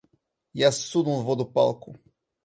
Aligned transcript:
Я 0.53 0.71
сунул 0.71 1.21
в 1.21 1.25
воду 1.25 1.45
палку. 1.45 1.95